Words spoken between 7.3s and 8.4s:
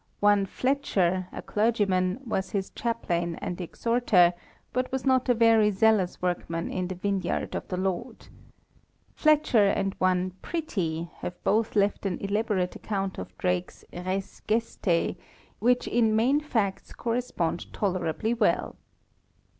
of the Lord.